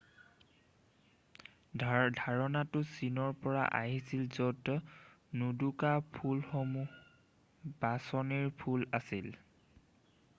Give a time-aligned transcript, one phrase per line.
[1.81, 4.77] ধাৰণাটো চীনৰ পৰা আহিছিল য'ত
[5.41, 9.37] নোদোকা ফুলসমূহ বাছনিৰ ফুল আছিল৷